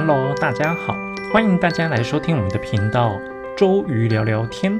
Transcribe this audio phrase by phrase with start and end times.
[0.00, 0.96] Hello，大家好，
[1.32, 3.18] 欢迎大家来收听我们的频道
[3.56, 4.78] 周瑜聊聊天。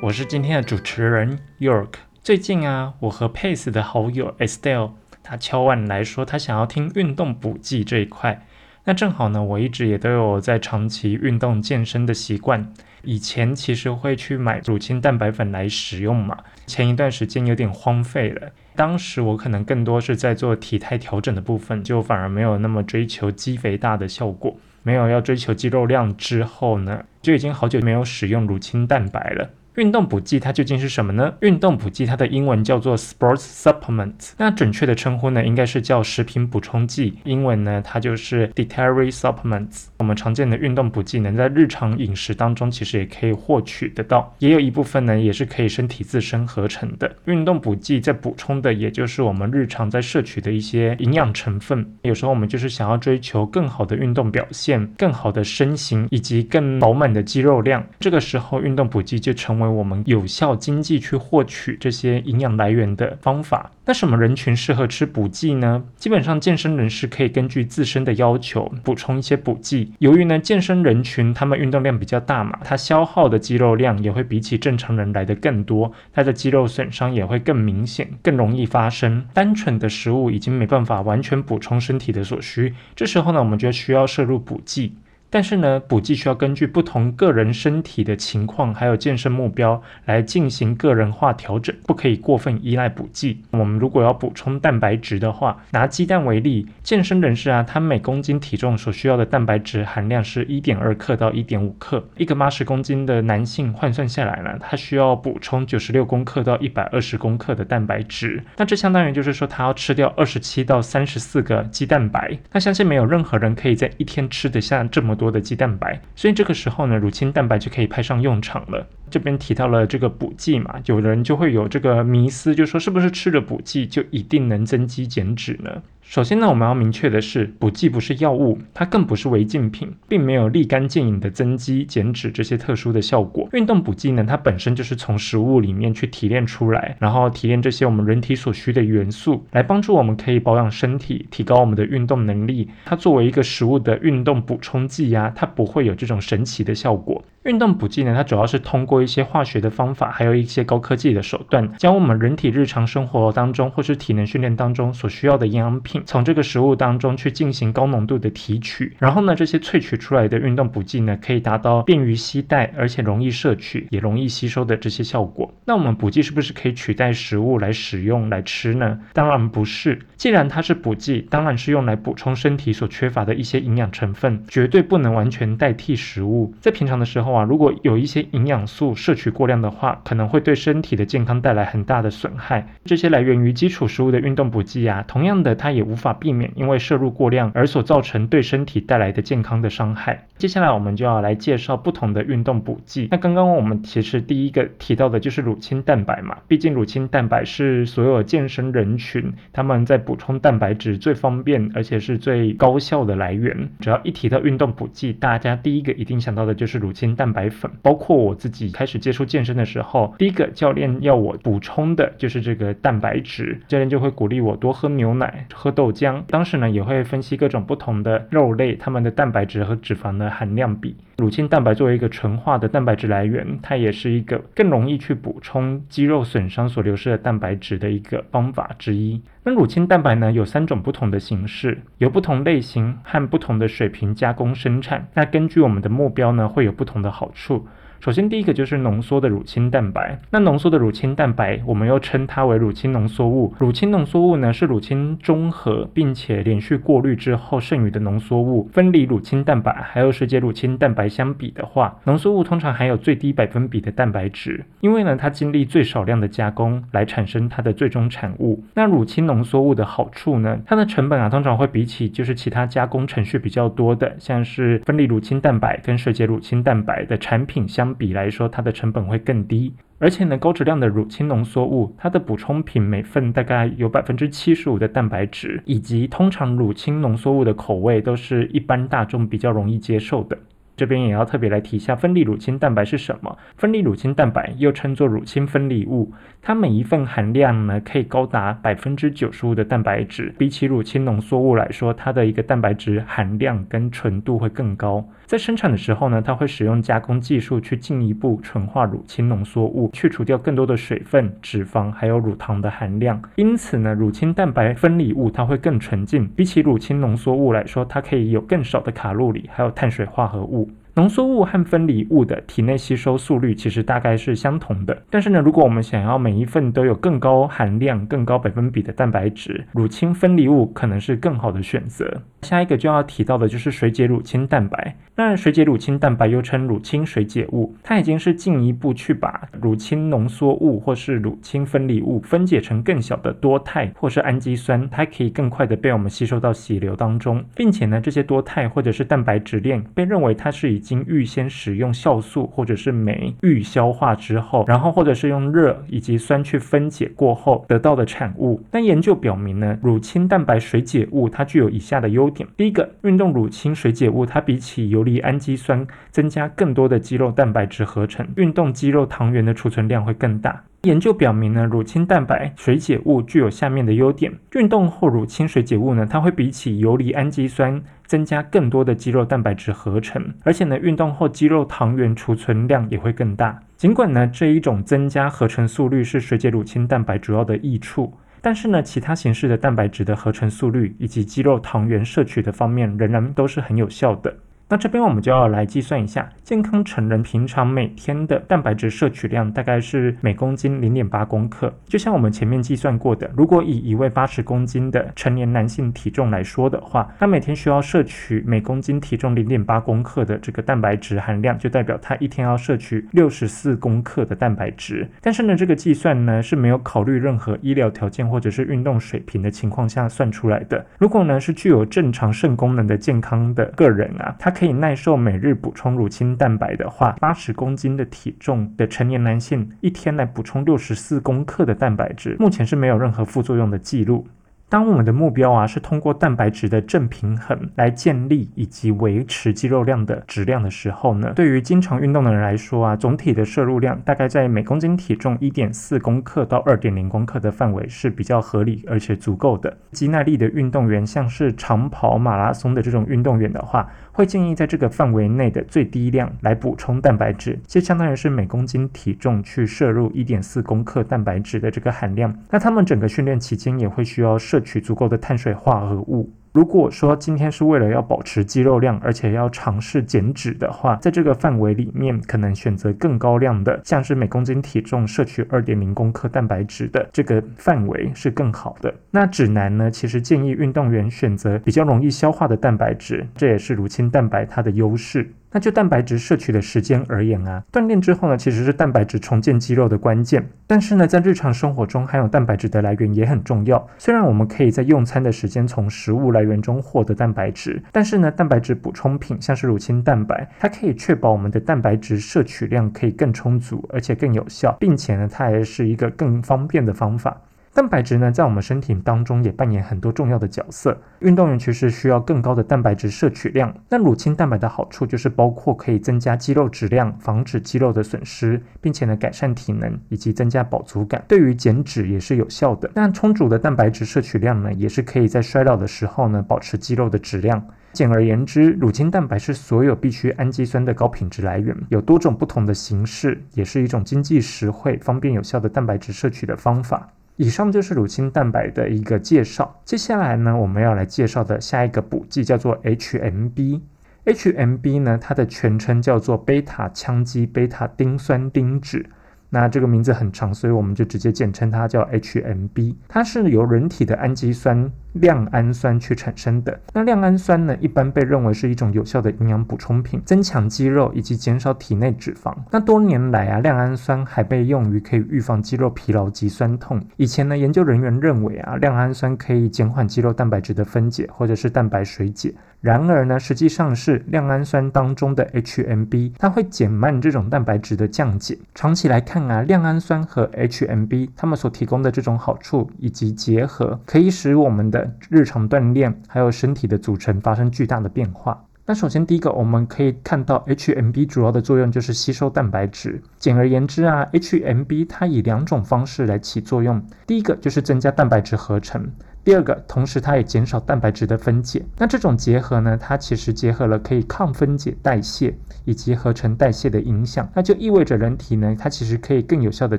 [0.00, 1.90] 我是今天的主持人 York。
[2.22, 4.92] 最近啊，我和 Pace 的好友 Estelle，
[5.22, 8.46] 他敲碗来说他想要听运动补剂这一块。
[8.84, 12.72] 那正好呢，我一直也都有在长期运动健身的习惯。
[13.02, 18.50] 以前其实会去买乳清蛋白粉来使用嘛，前一段时间有点荒废了。
[18.76, 26.16] 当时我可能更多是在做体态调整的部分，就反而没有那么追求肌肥大的效果，没有要追求肌肉量。
[26.16, 29.50] 之后呢，就已经好久没有使用乳清蛋白了。
[29.76, 31.34] 运动补剂它究竟是什么呢？
[31.40, 37.18] 运动补剂它的英文叫做 sports supplements 那准确的称呼呢，应该是叫食品补充剂。
[37.24, 39.86] 英文呢，它就是 dietary supplements。
[39.98, 47.12] 我们常见的运动补剂能在日常饮食当中其实也可以获取得到，也有一部分呢也是可以身体自身合成的。
[47.24, 51.84] 运动补剂在补充的也就是我们日常在摄取的一些营养成分。
[52.02, 63.70] 有时候我们就是想要追求更好的运动表现、更好的身形以及更饱满的肌肉量，这个时候运动补剂就成为我们有效经济去获取这些营养来源的方法。
[63.86, 65.84] 那什么人群适合吃补剂呢？
[65.96, 69.92] 基本上健身人士可以根据自身的要求补充一些补剂。
[69.98, 79.24] 由于呢健身人群他们运动量比较大嘛，他消耗的肌肉量也会比起正常人来的更多，他的肌肉损伤也会更明显，更容易发生。
[79.34, 84.94] 单纯的食物已经没办法完全补充身体的所需，这时候呢我们就需要摄入补剂。
[85.34, 93.42] 但是呢，补剂需要根据不同个人身体的情况，还有健身目标来进行个人化调整，不可以过分依赖补剂。
[93.50, 102.06] 我们如果要补充蛋白质的话，拿鸡蛋为例，健身人士啊，他每公斤体重所需要的蛋白质含量是一点二克到一点五克。
[102.16, 108.40] 一个八十公斤的男性换算下来呢，他需要补充九十六公克到一百二十公克的蛋白质。
[108.56, 112.38] 那这相当于就是说，他要吃掉二十七到三十四个鸡蛋白。
[112.52, 115.23] 那相信没有任何人可以在一天吃得下这么多。
[115.24, 118.86] 多的鸡蛋白，所以这个时候呢，乳清蛋白就可以派上用场了。
[119.10, 125.82] 这边提到了这个补剂嘛，有人就会有这个迷思，就说是不是吃了补剂就一定能增肌减脂呢？
[126.06, 133.48] 首先呢，我们要明确的是，补剂不是药物，它更不是违禁品，并没有立竿见影的增肌减脂这些特殊的效果。
[133.52, 142.68] 运动补剂呢，它本身就是从食物里面去提炼出来，然后提炼这些我们人体所需的元素，来帮助我们可以保养身体，提高我们的运动能力。
[142.84, 147.24] 它作为一个食物的运动补充剂呀，它不会有这种神奇的效果。
[147.44, 158.96] 运动补剂呢，它主要是通过一些化学的方法，还有一些高科技的手段，将我们人体日常生活当中或是体能训练当中所需要的营养品，从这个食物当中去进行高浓度的提取。
[158.98, 165.52] 然后呢，这些萃取出来的运动补剂呢，可以达到便于携带，而且容易摄取，也容易吸收的这些效果。
[165.66, 168.98] 那我们补剂是不是可以取代食物来使用来吃呢？
[169.12, 170.00] 当然不是。
[170.16, 176.54] 既然它是补剂，当然是用来补充身体所缺乏的一些营养成分，绝对不能完全代替食物。
[176.58, 177.33] 在平常的时候。
[177.34, 182.66] 啊，如果有一些营养素摄取过量的话，可能会对身体的健康带来很大的损害。
[182.84, 190.26] 这些来源于基础食物的运动补剂啊，同样的，它也无法避免因为摄入过量而所造成对身体带来的健康的伤害。
[190.38, 193.08] 接下来我们就要来介绍不同的运动补剂。
[193.10, 203.70] 那刚刚我们其实第一个提到的就是乳清蛋白嘛，毕竟乳清蛋白是所有健身人群他们在补充蛋白质最方便而且是最高效的来源。
[203.80, 207.23] 只要一提到运动补剂，大家第一个一定想到的就是乳清蛋。
[207.24, 216.22] 蛋白粉，包括我自己开始接触健身的时候，第一个教练要我补充的就是这个蛋白质，教练就会鼓励我多喝牛奶、喝豆浆。
[216.28, 220.94] 当时呢，也会分析各种不同的肉类，它们的蛋白质和脂肪的含量比。
[221.16, 229.22] 乳清蛋白作为一个纯化的蛋白质来源，它也是一个更容易去补充肌肉损伤所流失的蛋白质的一个方法之一。
[229.46, 235.06] 那乳清蛋白呢，有三种不同的形式，有不同类型和不同的水平加工生产。
[235.12, 237.66] 那根据我们的目标呢，会有不同的好处。
[238.04, 240.20] 首先，第一个就是浓缩的乳清蛋白。
[240.28, 243.54] 那浓缩的乳清蛋白，我们又称它为乳清浓缩物。
[243.58, 248.68] 乳清浓缩物呢，是乳清中和并且连续过滤之后剩余的浓缩物。
[248.74, 258.62] 分离乳清蛋白还有世界乳清蛋白相比的话，浓缩物通常含有最低百分比的蛋白质，因为呢，它经历最少量的加工来产生它的最终产物。
[258.74, 267.93] 那乳清浓缩物的好处呢，它的成本啊，通常会比起就是其他加工程序比较多的，像是分离乳清蛋白跟水解乳清蛋白的产品相。
[267.94, 280.36] 比来说，它的成本会更低，而且呢，高质量的乳清浓缩物，它的补充品每份大概有百分之七十五的蛋白质，以及通常乳清浓缩物的口味都是一般大众比较容易接受的。
[280.76, 283.38] 这边也要特别来提一下，分离乳清蛋白是什么？
[283.56, 286.12] 分离乳清蛋白又称作乳清分离物，
[286.46, 295.02] 它每一份含量呢可以高达百分之九十五的蛋白质，比起乳清浓缩物来说，它的一个蛋白质含量跟纯度会更高。
[295.24, 303.18] 在生产的时候呢，它会使用加工技术去进一步纯化乳清浓缩物，去除掉更多的水分、脂肪还有乳糖的含量。
[303.36, 310.68] 因此呢，乳清蛋白分离物它会更纯净，比起乳清浓缩物来说，它可以有更少的卡路里，还有碳水化合物。
[310.96, 322.22] 浓缩物和分离物的体内吸收速率其实大概是相同的，但是呢，如果我们想要每一份都有更高含量、更高百分比的蛋白质，乳清分离物可能是更好的选择。
[322.42, 324.94] 下一个就要提到的就是水解乳清蛋白。
[325.16, 348.62] 那水解乳清蛋白又称乳清水解物，它已经是进一步去把乳清浓缩物或是乳清分离物分解成更小的多肽或是氨基酸，它可以更快的被我们吸收到血流当中，并且呢，这些多肽或者是蛋白质链被认为它是已经预先使用酵素或者是酶预消化之后，然后或者是用热以及酸去分解过后得到的产物。
[348.70, 360.62] 但研究表明呢，乳清蛋白水解物它具有以下的优点：第一个，运动乳清水解物它比起游离氨基酸增加更多的肌肉蛋白质合成，运动肌肉糖原的储存量会更大。
[360.84, 373.58] 研究表明呢，乳清蛋白水解物具有下面的优点：运动后乳清水解物呢，它会比起游离氨基酸增加更多的肌肉蛋白质合成，而且呢，运动后肌肉糖原储存量也会更大。
[373.78, 384.36] 尽管呢，这一种增加合成速率是水解乳清蛋白主要的益处，但是呢，其他形式的蛋白质的合成速率以及肌肉糖原摄取的方面，仍然都是很有效的。
[384.68, 391.72] 那这边我们就要来计算一下，健康成人平常每天的蛋白质摄取量大概是每公斤零点八公克。
[391.86, 405.08] 就像我们前面计算过的，如果以一位八十公斤的成年男性体重来说的话，他每天需要摄取每公斤体重零点八公克的这个蛋白质含量，就代表他一天要摄取六十四公克的蛋白质。
[405.20, 410.84] 但是呢，这个计算呢是没有考虑任何医疗条件或者是运动水平的情况下算出来的。
[410.98, 424.26] 如果呢是具有正常肾功能的健康的个人啊，他可以耐受每日补充乳清蛋白的话，八十公斤的体重的成年男性一天来补充六十四公克的蛋白质，目前是没有任何副作用的记录。
[424.74, 439.76] 当我们的目标啊是通过蛋白质的正平衡来建立以及维持肌肉量的质量的时候呢，对于经常运动的人来说啊，总体的摄入量大概在每公斤体重一点四公克到二点零公克的范围是比较合理而且足够的。
[439.92, 452.36] 肌耐力的运动员，像是长跑马拉松的这种运动员的话，会建议在这个范围内的最低量来补充蛋白质，就相当于是每公斤体重去摄入一点四公克蛋白质的这个含量。
[452.50, 456.34] 那他们整个训练期间也会需要摄取足够的碳水化合物。
[456.52, 468.94] 如果说今天是为了要保持肌肉量，而且要尝试减脂的话，在这个范围里面，可能选择更高量的，像是每公斤体重摄取二点零公克蛋白质的这个范围是更好的。
[469.10, 475.28] 那指南呢，其实建议运动员选择比较容易消化的蛋白质，这也是乳清蛋白它的优势。
[475.54, 480.44] 那就蛋白质摄取的时间而言啊，锻炼之后呢，其实是蛋白质重建肌肉的关键。
[480.66, 483.88] 但是呢，在日常生活中含有蛋白质的来源也很重要。
[483.96, 497.40] 虽然我们可以在用餐的时间从食物来源中获得蛋白质，但是呢，蛋白质补充品像是乳清蛋白，它可以确保我们的蛋白质摄取量可以更充足，而且更有效，并且呢，它还是一个更方便的方法。
[497.74, 500.96] 蛋白质呢，在我们身体当中也扮演很多重要的角色。
[501.18, 503.74] 运动员其实需要更高的蛋白质摄取量。
[503.88, 512.88] 那乳清蛋白的好处就是包括可以增加肌肉质量，防止肌肉的损失，并且呢改善体能以及增加饱足感，对于减脂也是有效的。
[512.94, 517.60] 那充足的蛋白质摄取量呢，也是可以在衰老的时候呢保持肌肉的质量。
[517.92, 527.08] 简而言之，乳清蛋白是所有必需氨基酸的高品质来源，有多种不同的形式，也是一种经济实惠、方便有效的蛋白质摄取的方法。
[527.36, 529.80] 以上就是乳清蛋白的一个介绍。
[529.84, 533.80] 接下来呢，我们要来介绍的下一个补剂叫做 HMB。
[534.24, 539.04] HMB 呢，它的全称叫做贝塔羟基贝塔丁酸丁酯。
[539.50, 542.94] 那这个名字很长，所以我们就直接简称它叫 HMB。
[543.08, 546.80] 它是由人体的氨基酸亮氨酸去产生的。
[546.92, 552.52] 那亮氨酸呢，一般被认为是一种有效的营养补充品，增强肌肉以及减少体内脂肪。
[552.70, 557.00] 那多年来啊，亮氨酸还被用于可以预防肌肉疲劳及酸痛。
[557.16, 562.52] 以前呢，研究人员认为啊，亮氨酸可以减缓肌肉蛋白质的分解或者是蛋白水解。
[562.84, 568.58] 然而呢，实际上是亮氨酸当中的 HMB，它会减慢这种蛋白质的降解。
[568.74, 578.62] 长期来看啊，亮氨酸和 HMB 它们所提供的这种好处以及结合，可以使我们的日常锻炼还有身体的组成发生巨大的变化。
[578.84, 583.18] 那首先第一个，我们可以看到 HMB 主要的作用就是吸收蛋白质。
[583.38, 587.02] 简而言之啊，HMB 它以两种方式来起作用。
[587.26, 589.10] 第一个就是增加蛋白质合成。
[589.44, 591.84] 第二个，同时它也减少蛋白质的分解。
[591.98, 597.46] 那这种结合呢，它其实结合了可以抗分解代谢以及合成代谢的影响。
[597.54, 599.98] 那就意味着人体呢，它其实可以更有效的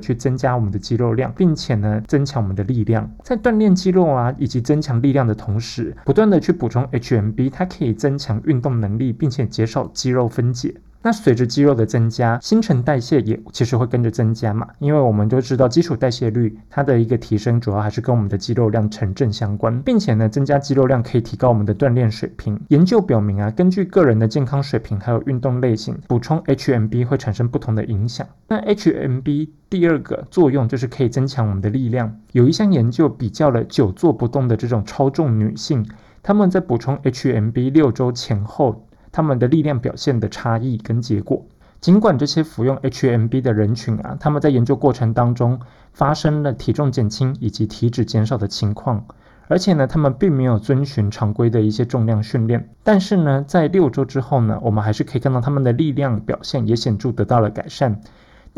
[0.00, 3.08] 去增加我们的肌肉量，并且呢，增强我们的力量。
[3.22, 10.74] 在锻炼肌肉啊以及增强力量的同时，不断的去补充 HMB，它可以增强运动能力，并且减少肌肉分解。
[11.06, 22.58] 那随着肌肉的增加，新陈代谢也其实会跟着增加嘛，因为我们都知道基础代谢率它的一个提升，主要还是跟我们的肌肉量成正相关，并且呢，增加肌肉量可以提高我们的锻炼水平。
[22.70, 28.26] 研究表明啊，根据个人的健康水平还有运动类型，补充 HMB 会产生不同的影响。
[28.48, 32.12] 那 HMB 第二个作用就是可以增强我们的力量。
[32.32, 35.86] 有一项研究比较了久坐不动的这种超重女性，
[36.20, 38.82] 她们在补充 HMB 六周前后。
[39.16, 41.46] 他们的力量表现的差异跟结果，
[41.80, 45.58] 尽管这些服用 HMB 的人群啊，他们在研究过程当中
[45.94, 49.06] 发生了体重减轻以及体脂减少的情况，
[49.48, 58.02] 而且呢，他们并没有遵循常规的一些重量训练，但是呢，在六周之后呢，我们还是可以看到他们的力量表现也显著得到了改善。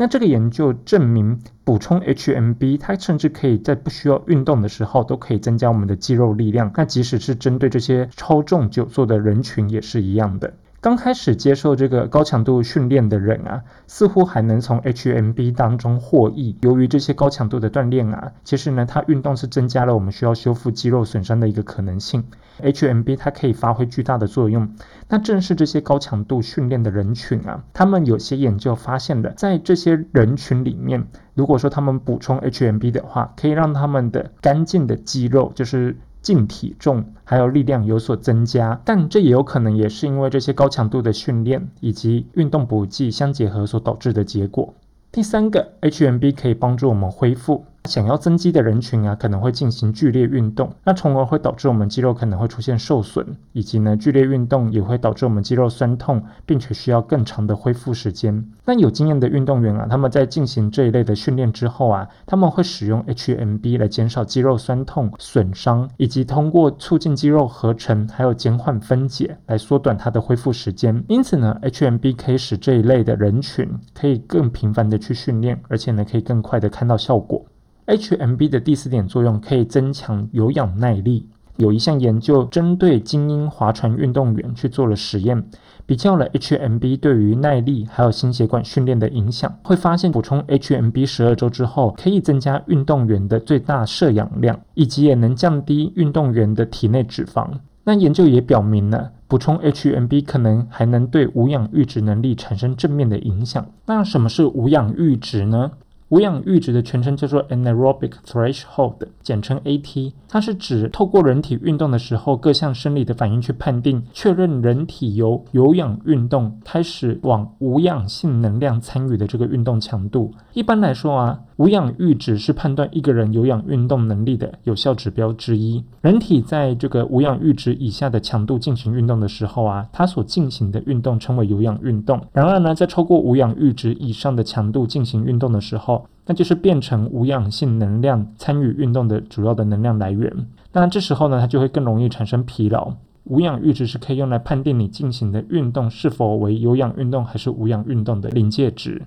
[0.01, 6.71] 那这个研究证明，补充 HMB，它甚至可以在不需要运动的时候，都可以增加我们的肌肉力量。
[6.73, 10.53] 那即使是针对这些超重久坐的人群，也是一样的。
[10.79, 16.55] 刚开始接受这个高强度训练的人啊，似乎还能从 HMB 当中获益。
[16.61, 22.23] 由于这些高强度的锻炼啊，其实呢，它运动是增加了我们需要修复肌肉损伤的一个可能性。
[22.59, 24.75] HMB 它可以发挥巨大的作用。
[25.07, 35.97] 那正是这些高强度训练的人群啊，他们有些研究发现的，在这些人群里面，如果说他们补充 HMB 的话，可以让他们的干净的肌肉，就是。
[36.21, 44.75] 净体重还有力量有所增加，但这也有可能也是因为这些高强度的训练以及运动补剂相结合所导致的结果。
[45.13, 47.63] 第三个，HMB 可以帮助我们恢复。
[47.89, 58.45] 想要增肌的人群啊，可能会进行剧烈运动，那从而会导致我们肌肉可能会出现受损，以及呢，剧烈运动也会导致我们肌肉酸痛，并且需要更长的恢复时间。
[58.65, 71.03] 那有经验的运动员啊，他们在进行这一类的训练之后啊，他们会使用 HMB 来减少肌肉酸痛、损伤，以及通过促进肌肉合成，还有减缓分解来缩短它的恢复时间。
[71.07, 77.43] 因此呢，HMB 可以使这一类的人群可以更频繁的去训练，而且呢，可以更快的看到效果。
[77.89, 81.27] HMB 的第四点作用可以增强有氧耐力。
[81.57, 85.43] 有一项研究针对精英划船运动员去做了实验，
[85.85, 97.49] 比较了 HMB 对于耐力还有心血管训练的影响，会发现补充 HMB 十二周之后，可以增加运动员的最大摄氧量，以及也能降低运动员的体内脂肪。
[97.83, 103.65] 那研究也表明了，补充 HMB 可能还能对无氧阈值能力产生正面的影响。
[103.87, 105.71] 那什么是无氧阈值呢？
[106.09, 110.13] 无氧阈值的全称叫做 anaerobic threshold，简称 AT。
[110.27, 120.33] 它是指透过人体运动的时候各项生理的反应去判定、确认人体由有氧运动开始往无氧性能量参与的这个运动强度。
[120.53, 125.83] 一般来说啊，无氧阈值是判断一个人有氧运动能力的有效指标之一。
[125.99, 132.21] 人体在这个无氧阈值以下的强度进行运动的时候啊，它所进行的运动称为有氧运动。
[132.31, 140.33] 然而呢，在超过无氧阈值以上的强度进行运动的时候，那就是变成无氧性能量参与运动的主要的能量来源。
[140.71, 142.93] 那这时候呢，它就会更容易产生疲劳。
[143.25, 149.01] 无氧阈值是可以用来判定你进行的运动是否为有氧运动还是无氧运动的临界值。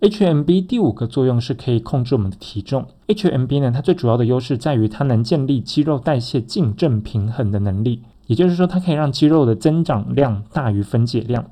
[0.00, 2.86] HMB 第五个作用是可以控制我们的体重。
[3.08, 11.44] HMB 呢，它最主要的优势在于它能建立肌肉代谢净正平衡的能力，也就是说，它可以让肌肉的增长量大于分解量。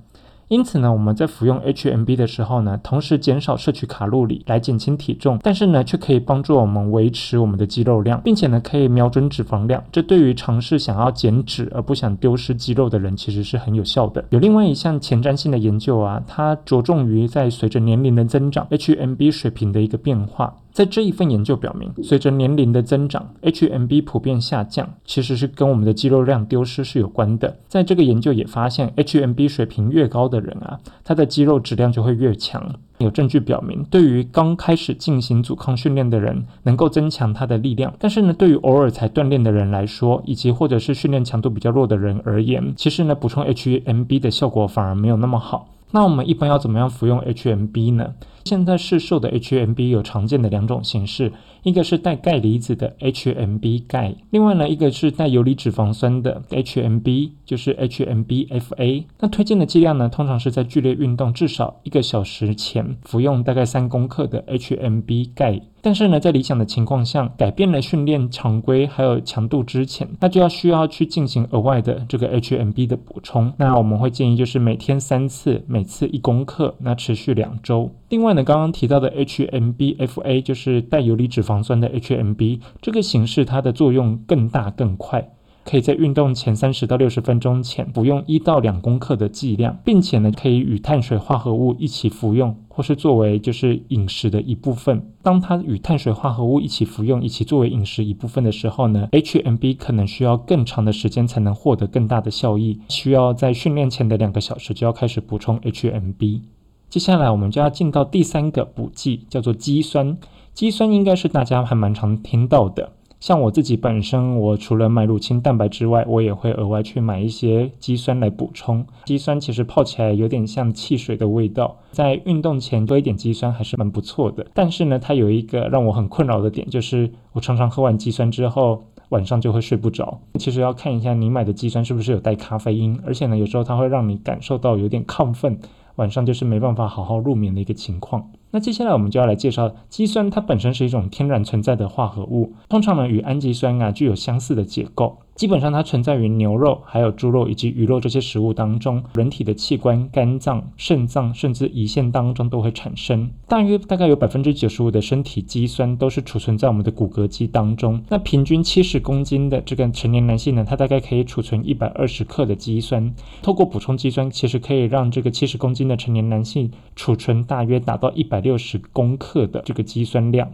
[0.48, 9.82] 因此呢，我们在服用 HMB 的时候呢，同时减少摄取卡路里来减轻体重，但是呢，却可以帮助我们维持我们的肌肉量，并且呢，可以瞄准脂肪量。
[9.90, 14.24] 这对于尝试想要减脂而不想丢失肌肉的人，其实是很有效的。
[14.30, 20.54] 有另外一项前瞻性的研究啊，它着重于在随着年龄的增长，HMB 水平的一个变化。
[20.76, 27.56] 在这一份研究表明，随着年龄的增长，HMB 普遍下降，其实是跟我们的肌肉量丢失是有关的。
[27.66, 32.74] 在这个研究也发现，HMB 水平越高的人啊，他的肌肉质量就会越强。
[32.98, 37.94] 有证据表明，对于刚开始进行阻抗训练的人，能够增强他的力量。
[37.98, 45.70] 但是呢，对于偶尔才锻炼的人来说，以及或者是训练强度比较弱的人而言，其实呢，补充 HMB 的效果反而没有那么好。
[45.92, 48.12] 那我们一般要怎么样服用 HMB 呢？
[48.46, 51.32] 现在市售的 HMB 有常见的两种形式，
[51.64, 59.04] 一个是带钙离子的 HMB 钙，另外呢一个是带游离脂肪酸的 HMB，就是 HMBFA。
[59.18, 65.60] 那推荐的剂量呢，通常是在剧烈运动至少一个小时前服用大概三公克的 HMB 钙。
[65.82, 73.52] 但是呢，在理想的情况下，改变了训练常规还有强度之前，那就要需要去进行额外的这个 HMB 的补充。
[73.56, 77.88] 那我们会建议就是每天三次，每次一公克，那持续两周。
[78.08, 85.32] 另外呢，刚刚提到的 HMBFA 就是带游离脂肪酸的 HMB，这个形式它的作用更大更快。
[85.64, 95.10] 可以在运动前三十到六十分钟前服用一到两公克的剂量，并且呢，可以与碳水化合物一起服用，或是作为就是饮食的一部分。
[95.24, 106.42] 当它与碳水化合物一起服用，一起作为饮食一部分的时候呢，HMB 可能需要更长的时间才能获得更大的效益，需要在训练前的两个小时就要开始补充 HMB。
[106.88, 110.16] 接下来我们就要进到第三个补剂，叫做肌酸。
[110.54, 112.92] 肌酸应该是大家还蛮常听到的。
[113.18, 118.86] 像我自己本身，我除了买乳清蛋白之外，我也会额外去买一些肌酸来补充。
[119.06, 124.46] 肌酸其实泡起来有点像汽水的味道，在运动前多一点肌酸还是蛮不错的。
[124.54, 130.20] 但是呢，它有一个让我很困扰的点，就是我常常喝完肌酸之后，晚上就会睡不着。
[130.38, 135.58] 其实要看一下你买的肌酸是不是有带咖啡因，而且呢，有时候它会让你感受到有点亢奋，
[135.96, 138.30] 晚上就是没办法好好入眠的一个情况。
[138.50, 145.18] 那接下来我们就要来介绍肌酸，它本身是一种天然存在的化合物，通常呢与氨基酸啊具有相似的结构。
[145.36, 153.30] 基本上它存在于牛肉、还有猪肉以及鱼肉这些食物当中，人体的器官、肝脏、肾脏甚至胰腺当中都会产生。
[153.46, 158.02] 大约大概有百分之九十五的身体肌酸都是储存在我们的骨骼肌当中。
[158.08, 163.14] 那平均七十公斤的这个成年男性呢，他大概可以储存一百二十克的肌酸。
[163.42, 170.50] 透过补充肌酸，其实可以让这个七十公斤的成年男性储存大约达到一百六十公克的这个肌酸量。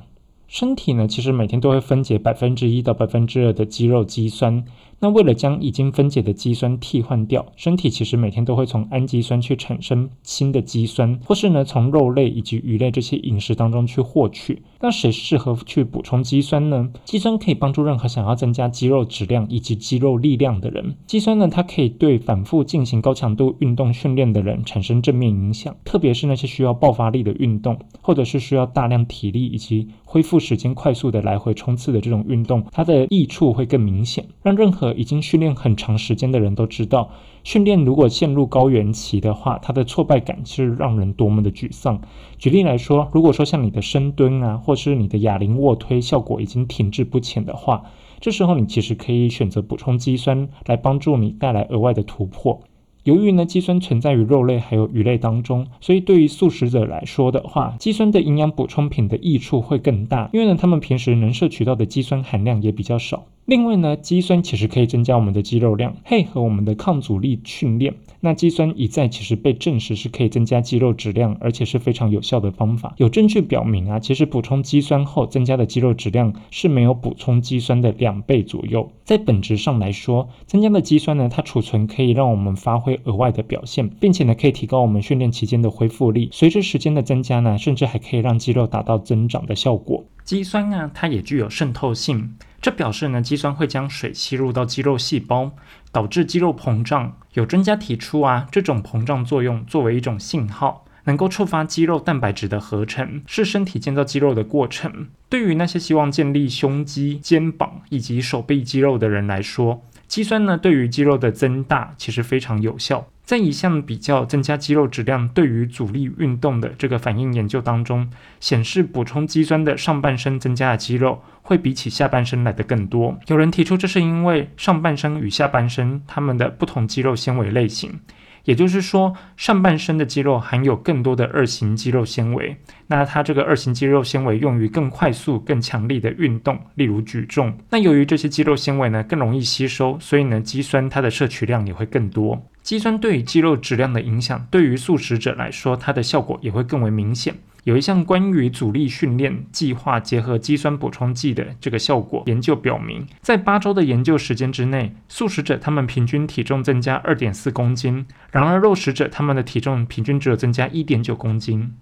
[0.53, 4.63] 身体呢，其实每天都会分解百分之一到百分之二的肌肉肌酸。
[5.01, 14.63] 那为了将已经分解的肌酸替换掉，身体其实每天都会从氨基酸去产生新的肌酸，或是呢从肉类以及鱼类这些饮食当中去获取。
[14.81, 16.91] 那谁适合去补充肌酸呢？
[17.07, 20.95] 肌酸可以帮助任何想要增加肌肉质量以及肌肉力量的人。
[21.07, 37.09] 肌酸呢，它可以对反复进行高强度运动训练的人产生正面影响，特别是那些需要爆发力的运动，或者是需要大量体力以及恢复时间快速的来回冲刺的这种运动，它的益处会更明显，让任何已经训练很长时间的人都知道，
[37.45, 41.99] 训练如果陷入高原期的话，它的挫败感是让人多么的沮丧。
[42.37, 47.83] 举例来说，如果说像你的深蹲啊，或是你的哑铃卧推效果已经停滞不前的话，
[48.21, 52.61] 这时候你其实可以选择补充肌酸来帮助你带来额外的突破。
[53.05, 60.31] 由于呢，肌酸存在于肉类还有鱼类当中，所以对于素食者来说的话，肌酸的营养补充品的益处会更大。
[60.33, 63.27] 因为呢，他们平时能摄取到的肌酸含量也比较少。
[63.45, 67.95] 另外呢，肌酸其实可以增加我们的肌肉量，配合我们的抗阻力训练。
[68.25, 72.95] 那肌酸一再其实被证实是可以增加肌肉质量，而且是非常有效的方法。
[72.99, 78.93] 有证据表明啊，其实补充肌酸后增加的肌肉质量是没有补充肌酸的两倍左右。
[79.05, 86.29] 在本质上来说，增加的肌酸呢，它储存可以让我们发挥额外的表现，并且呢，可以提高我们训练期间的恢复力。
[86.31, 90.05] 随着时间的增加呢，甚至还可以让肌肉达到增长的效果。
[90.25, 92.37] 肌酸啊，它也具有渗透性。
[92.63, 95.51] 这表示呢，肌酸会将水吸入到肌肉细胞，
[95.91, 97.19] 导致肌肉膨胀。
[97.33, 105.09] 有专家提出啊，这种膨胀作用作为一种信号，能够触发肌肉蛋白质的合成，是身体建造肌肉的过程。
[105.29, 113.09] 对于那些希望建立胸肌、肩膀以及手臂肌肉的人来说，肌酸呢，对于肌肉的增大其实非常有效。
[113.25, 123.19] 在一项比较增加肌肉质量对于阻力运动的这个反应研究当中，显示补充肌酸的上半身增加的肌肉会比起下半身来的更多。
[123.29, 127.99] 有人提出这是因为上半身与下半身它们的不同肌肉纤维类型。
[128.45, 132.57] 也就是说，上半身的肌肉含有更多的二型肌肉纤维，
[132.89, 137.57] 那它这个二型肌肉纤维用于更快速、更强力的运动，例如举重。
[137.71, 142.43] 那由于这些肌肉纤维呢更容易吸收，所以呢肌酸它的摄取量也会更多。
[142.63, 147.35] 肌酸对于肌肉质量的影响，对于素食者来说，它的效果也会更为明显。
[147.65, 161.73] 有一项关于阻力训练计划结合肌酸补充剂的这个效果研究表明，在八周的研究时间之内，素食者他们平均体重增加二点四公斤，然而肉食者他们的体重平均只有增加一点九公斤。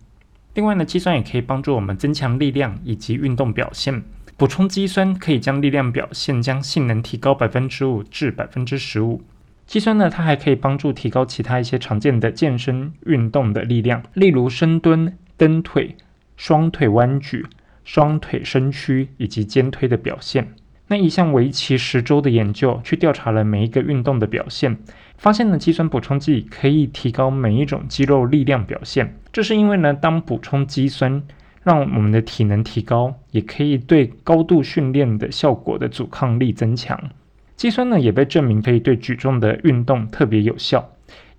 [0.52, 4.02] 另外呢，肌酸也可以帮助我们增强力量以及运动表现。
[4.36, 9.22] 补充肌酸可以将力量表现将性能提高百分之五至百分之十五。
[9.66, 15.96] 肌酸呢，它还可以帮助提高其他一些常见的健身运动的力量，例如深蹲、蹬腿、
[16.37, 17.46] 双腿弯举、
[17.83, 20.53] 双腿伸屈以及肩推的表现。
[20.88, 24.76] 那一项为期十周的研究，去调查了每一个运动的表现，
[25.16, 29.16] 发现呢，肌酸补充剂可以提高每一种肌肉力量表现。
[29.33, 31.22] 这是因为呢，当补充肌酸，
[31.62, 37.00] 让我们的体能提高，也可以对高度训练的效果的阻抗力增强。
[37.57, 40.90] 肌酸呢，也被证明可以对举重的运动特别有效。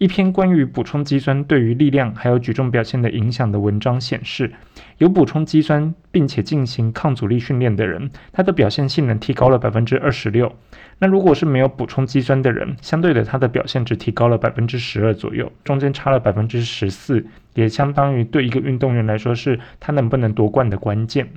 [0.01, 4.51] 一篇关于补充肌酸对于力量还有举重表现的影响的文章显示，
[4.97, 10.51] 有补充肌酸并且进行抗阻力训练的人，他的表现性能提高了百分之二十六。
[10.97, 21.29] 那如果是没有补充肌酸的人，相对的他的表现只提高了百分之十二左右，中间差了百分之十四，也相当于对一个运动员来说是他能不能夺冠的关键。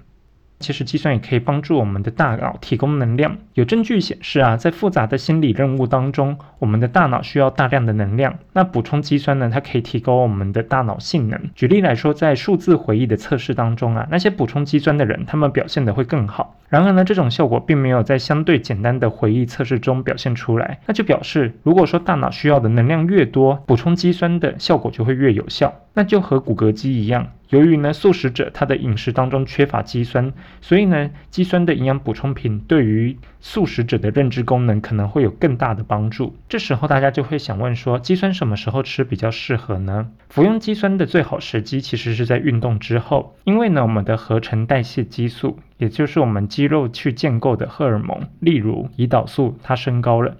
[0.64, 3.36] 其实，肌酸也可以帮助我们的大脑提供能量。
[3.52, 8.38] 有证据显示啊，在复杂的心理任务当中，我们的大脑需要大量的能量。
[8.54, 11.38] 那补充肌酸呢，它可以提高我们的大脑性能。
[11.54, 16.58] 举例来说，在数字回忆的测试当中啊，那些补充肌酸的人，他们表现的会更好。
[16.70, 20.80] 然而呢，这种效果并没有在相对简单的回忆测试中表现出来。
[20.86, 25.72] 那就表示，如果说大脑需要的能量越多，补充肌酸的效果就会越有效。
[25.92, 27.28] 那就和骨骼肌一样。
[27.50, 36.34] 由于呢，素食者他的饮食当中缺乏肌酸，所以呢，肌酸的营养补充品对于素食者的认知功能可能会有更大的帮助。
[36.48, 40.08] 这时候大家就会想问说，肌酸什么时候吃比较适合呢？
[40.30, 50.36] 服用肌酸的最好时机其实是在运动之后，因为呢，我们的合成代谢激素，也就是我们肌肉去建构的荷尔蒙，例如胰岛素，它升高了。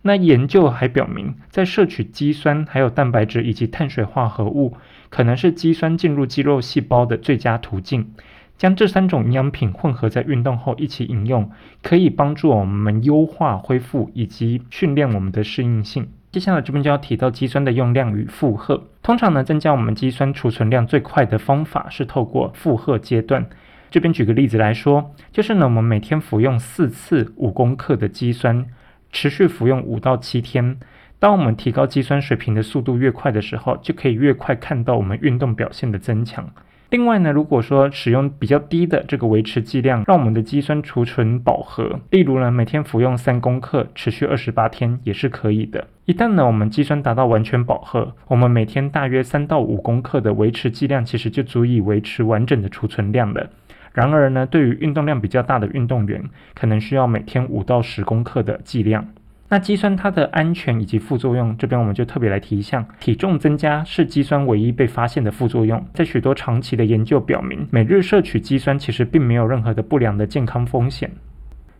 [0.00, 4.76] 那研究还表明，在摄取肌酸、还有蛋白质以及碳水化合物，
[5.08, 8.12] 可能是肌酸进入肌肉细胞的最佳途径。
[8.56, 11.48] 将这三种营养品混合在运动后一起饮用，
[11.82, 16.08] 可以帮助我们优化恢复以及训练我们的适应性。
[16.32, 18.88] 接下来这边就要提到肌酸的用量与负荷。
[19.02, 23.46] 通常呢，增加我们肌酸储存量最快的方法是透过负荷阶段。
[23.90, 28.66] 这边举个例子来说，就是呢，我们每天服用四次五公克的肌酸。
[29.10, 30.78] 持续服用五到七天，
[31.20, 36.48] 当我们提高肌酸水平的速度越快的时候，就可以越快看到我们运动表现的增强。
[36.90, 45.88] 另外呢，如果说使用比较低的这个维持剂量，让我们的肌酸储存饱和，例如呢每天服用三公克，持续二十八天也是可以的。
[46.06, 53.50] 一旦呢我们肌酸达到完全饱和，我们每天大约三到五公克的维持剂量，其实就足以维持完整的储存量了。
[53.92, 56.22] 然而呢，对于运动量比较大的运动员，
[56.54, 59.08] 可能需要每天五到十公克的剂量。
[59.50, 65.82] 那肌酸它的安全以及副作用，这边我们就特别来提一项：体重增加是肌酸唯一被发现的副作用。
[65.94, 71.10] 在许多长期的研究表明，每日摄取肌酸其实并没有任何的不良的健康风险。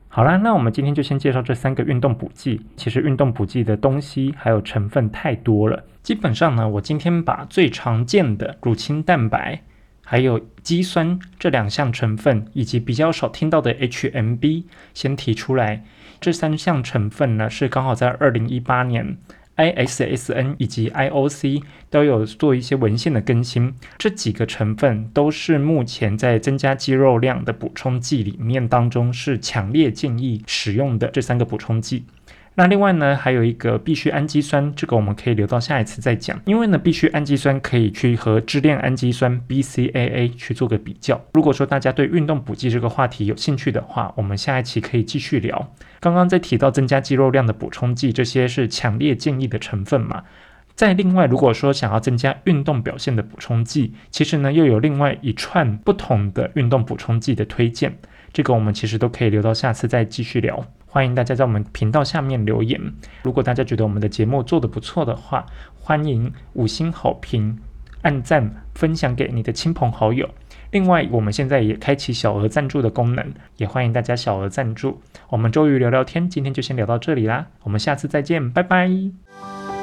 [0.09, 2.63] 好啦，那我们今天就先介绍这三个运动补剂。
[2.75, 9.61] 其实运动补剂的东西还有成分太多了，基本上呢，我今天把最常见的乳清蛋白。
[10.11, 15.85] 还有肌酸这两项成分，以及比较少听到的 HMB，先提出来。
[16.19, 19.19] 这三项成分呢，是刚好在二零一八年
[19.59, 23.75] ，ISSN 以及 IOC 都有做一些文献的更新。
[23.99, 32.07] 这几个成分都是目前在增加肌肉量的补充剂里面当中，是强烈建议使用的这三个补充剂。
[32.59, 36.37] 那另外呢，还有一个必需氨基酸，这个我们可以留到下一次再讲。
[36.45, 41.21] 因为呢，必需氨基酸可以去和支链氨基酸 BCAA 去做个比较。
[41.35, 45.73] 如果说大家对运动补剂这个话题有兴趣的话，我们下一期可以继续聊。
[46.01, 50.25] 刚刚在提到增加肌肉量的补充剂，这些是强烈建议的成分嘛？
[50.75, 57.97] 再另外，如果说想要增加运动表现的补充剂，其实呢又有另外一串不同的运动补充剂的推荐。
[58.33, 60.65] 这个我们其实都可以留到下次再继续聊。
[60.87, 62.81] 欢迎大家在我们频道下面留言。
[63.23, 67.59] 如果大家觉得我们的节目做得不错的话，欢迎五星好评、
[68.03, 70.29] 按赞、分享给你的亲朋好友。
[70.71, 75.01] 另外，我们现在也开启小额赞助的功能，也欢迎大家小额赞助。
[75.31, 79.78] 我们周瑜聊聊天，今天就先聊到这里啦，我们下次再见，拜拜。